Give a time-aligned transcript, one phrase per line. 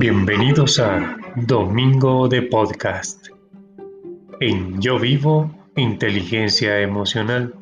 [0.00, 3.26] Bienvenidos a Domingo de Podcast.
[4.40, 7.54] En Yo Vivo Inteligencia Emocional.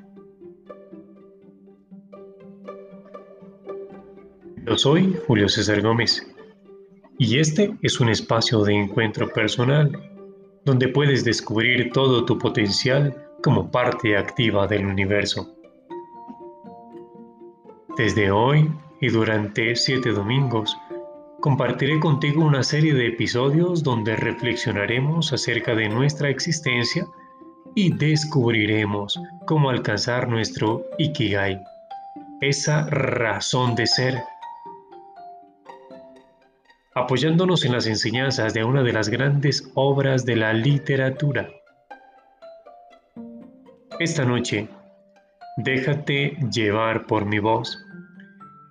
[4.65, 6.33] Yo soy Julio César Gómez
[7.19, 9.91] y este es un espacio de encuentro personal
[10.65, 15.57] donde puedes descubrir todo tu potencial como parte activa del universo.
[17.97, 20.77] Desde hoy y durante siete domingos,
[21.41, 27.07] compartiré contigo una serie de episodios donde reflexionaremos acerca de nuestra existencia
[27.75, 31.63] y descubriremos cómo alcanzar nuestro Ikigai,
[32.41, 34.23] esa razón de ser.
[36.95, 41.49] Apoyándonos en las enseñanzas de una de las grandes obras de la literatura.
[44.01, 44.69] Esta noche,
[45.57, 47.79] déjate llevar por mi voz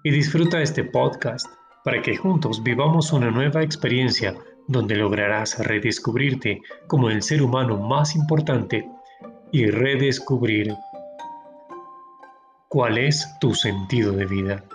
[0.03, 1.56] y disfruta este podcast
[1.87, 4.35] para que juntos vivamos una nueva experiencia
[4.67, 8.85] donde lograrás redescubrirte como el ser humano más importante
[9.53, 10.75] y redescubrir
[12.67, 14.65] cuál es tu sentido de vida.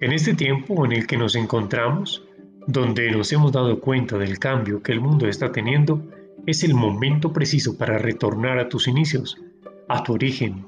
[0.00, 2.26] En este tiempo en el que nos encontramos,
[2.72, 6.02] donde nos hemos dado cuenta del cambio que el mundo está teniendo,
[6.46, 9.36] es el momento preciso para retornar a tus inicios,
[9.88, 10.66] a tu origen.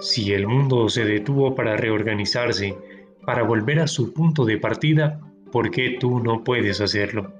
[0.00, 2.76] Si el mundo se detuvo para reorganizarse,
[3.24, 5.20] para volver a su punto de partida,
[5.52, 7.32] ¿por qué tú no puedes hacerlo?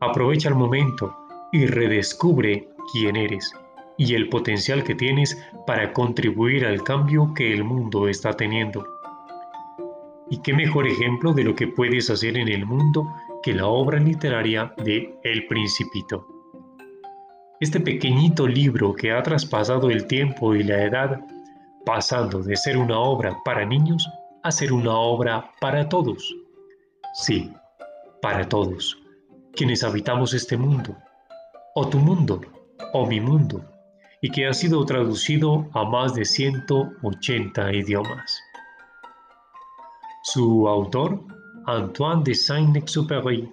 [0.00, 1.16] Aprovecha el momento
[1.52, 3.52] y redescubre quién eres
[3.98, 8.86] y el potencial que tienes para contribuir al cambio que el mundo está teniendo.
[10.32, 13.06] ¿Y qué mejor ejemplo de lo que puedes hacer en el mundo
[13.42, 16.26] que la obra literaria de El Principito?
[17.60, 21.20] Este pequeñito libro que ha traspasado el tiempo y la edad,
[21.84, 24.08] pasando de ser una obra para niños
[24.42, 26.34] a ser una obra para todos.
[27.12, 27.52] Sí,
[28.22, 28.96] para todos,
[29.54, 30.96] quienes habitamos este mundo,
[31.74, 32.40] o tu mundo,
[32.94, 33.62] o mi mundo,
[34.22, 38.42] y que ha sido traducido a más de 180 idiomas.
[40.24, 41.18] Su autor,
[41.66, 43.52] Antoine de Saint-Exupéry,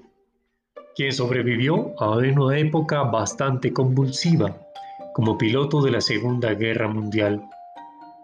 [0.96, 4.56] quien sobrevivió a una época bastante convulsiva
[5.16, 7.42] como piloto de la Segunda Guerra Mundial.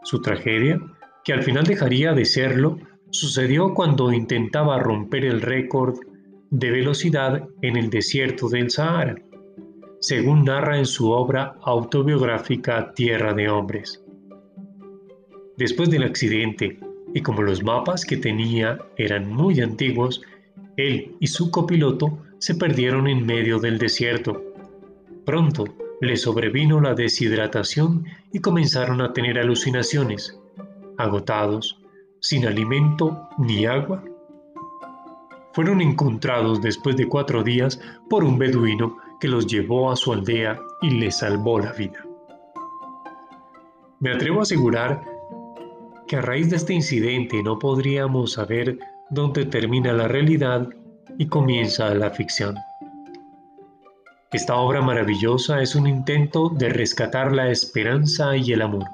[0.03, 0.79] Su tragedia,
[1.23, 2.77] que al final dejaría de serlo,
[3.09, 5.95] sucedió cuando intentaba romper el récord
[6.51, 9.15] de velocidad en el desierto del Sahara,
[9.99, 14.03] según narra en su obra autobiográfica Tierra de Hombres.
[15.57, 16.79] Después del accidente,
[17.15, 20.21] y como los mapas que tenía eran muy antiguos,
[20.75, 24.43] él y su copiloto se perdieron en medio del desierto.
[25.25, 25.63] Pronto
[26.01, 30.37] le sobrevino la deshidratación y comenzaron a tener alucinaciones.
[30.97, 31.79] Agotados,
[32.19, 34.03] sin alimento ni agua,
[35.53, 40.59] fueron encontrados después de cuatro días por un beduino que los llevó a su aldea
[40.81, 42.05] y les salvó la vida.
[44.01, 45.14] Me atrevo a asegurar
[46.07, 48.77] que a raíz de este incidente no podríamos saber
[49.09, 50.67] dónde termina la realidad
[51.17, 52.55] y comienza la ficción.
[54.31, 58.85] Esta obra maravillosa es un intento de rescatar la esperanza y el amor.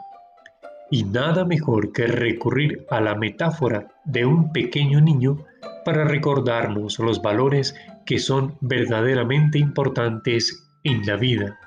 [0.92, 5.38] Y nada mejor que recurrir a la metáfora de un pequeño niño
[5.84, 11.58] para recordarnos los valores que son verdaderamente importantes en la vida,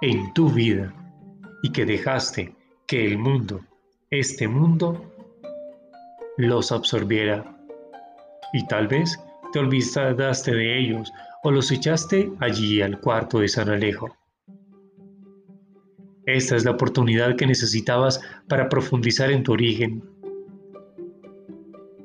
[0.00, 0.94] en tu vida,
[1.62, 2.54] y que dejaste
[2.86, 3.60] que el mundo
[4.12, 5.10] este mundo
[6.36, 7.56] los absorbiera.
[8.52, 9.18] Y tal vez
[9.54, 11.10] te olvidaste de ellos
[11.42, 14.14] o los echaste allí al cuarto de San Alejo.
[16.26, 20.04] Esta es la oportunidad que necesitabas para profundizar en tu origen,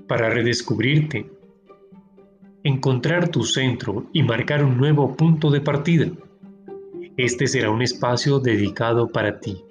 [0.08, 1.30] para redescubrirte,
[2.64, 6.10] encontrar tu centro y marcar un nuevo punto de partida.
[7.18, 9.67] Este será un espacio dedicado para ti.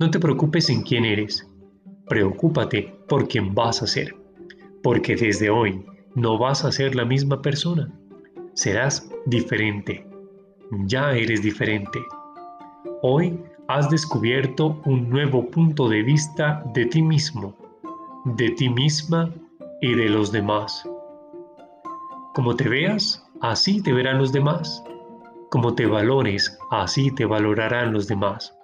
[0.00, 1.46] No te preocupes en quién eres,
[2.08, 4.16] preocúpate por quién vas a ser,
[4.82, 7.92] porque desde hoy no vas a ser la misma persona,
[8.54, 10.06] serás diferente,
[10.86, 12.00] ya eres diferente.
[13.02, 13.38] Hoy
[13.68, 17.54] has descubierto un nuevo punto de vista de ti mismo,
[18.24, 19.30] de ti misma
[19.82, 20.82] y de los demás.
[22.32, 24.82] Como te veas, así te verán los demás.
[25.50, 28.56] Como te valores, así te valorarán los demás.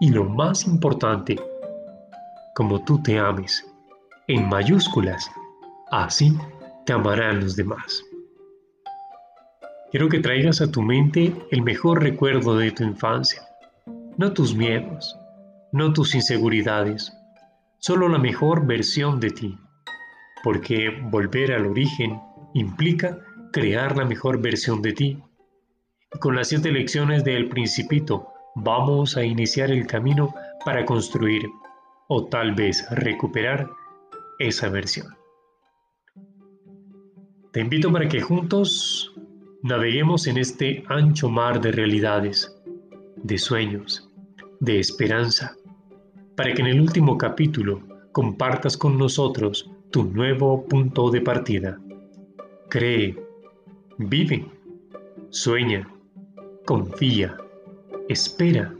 [0.00, 1.36] Y lo más importante,
[2.54, 3.64] como tú te ames,
[4.28, 5.30] en mayúsculas,
[5.90, 6.36] así
[6.84, 8.04] te amarán los demás.
[9.90, 13.42] quiero que traigas a tu mente el mejor recuerdo de tu infancia,
[14.18, 15.16] no tus miedos,
[15.72, 17.12] no tus inseguridades,
[17.78, 19.58] solo la mejor versión de ti,
[20.42, 22.20] porque volver al origen
[22.54, 23.18] implica
[23.52, 25.22] crear la mejor versión de ti.
[26.14, 31.42] Y con las siete lecciones del principito vamos a iniciar el camino para construir
[32.08, 33.68] o tal vez recuperar
[34.38, 35.14] esa versión.
[37.52, 39.14] Te invito para que juntos
[39.62, 42.54] naveguemos en este ancho mar de realidades,
[43.16, 44.10] de sueños,
[44.60, 45.54] de esperanza,
[46.34, 47.82] para que en el último capítulo
[48.12, 51.78] compartas con nosotros tu nuevo punto de partida.
[52.70, 53.16] Cree,
[53.98, 54.46] vive,
[55.30, 55.88] sueña,
[56.64, 57.36] confía,
[58.08, 58.74] espera,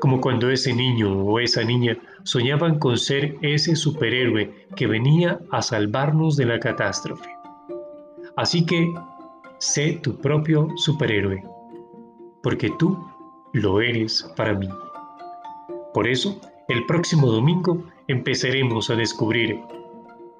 [0.00, 5.62] como cuando ese niño o esa niña soñaban con ser ese superhéroe que venía a
[5.62, 7.28] salvarnos de la catástrofe.
[8.36, 8.92] Así que
[9.58, 11.42] sé tu propio superhéroe,
[12.42, 12.98] porque tú
[13.52, 14.68] lo eres para mí.
[15.92, 19.58] Por eso, el próximo domingo empezaremos a descubrir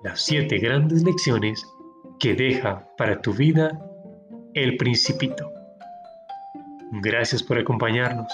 [0.02, 1.66] las siete grandes lecciones
[2.18, 3.78] que deja para tu vida
[4.54, 5.59] el principito.
[6.92, 8.32] Gracias por acompañarnos,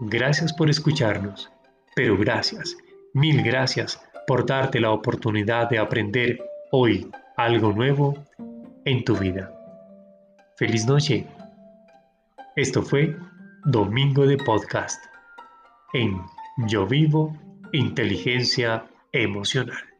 [0.00, 1.50] gracias por escucharnos,
[1.96, 2.76] pero gracias,
[3.12, 6.40] mil gracias por darte la oportunidad de aprender
[6.70, 8.14] hoy algo nuevo
[8.84, 9.52] en tu vida.
[10.56, 11.26] Feliz noche.
[12.54, 13.16] Esto fue
[13.64, 15.04] Domingo de Podcast
[15.94, 16.20] en
[16.68, 17.36] Yo Vivo
[17.72, 19.93] Inteligencia Emocional.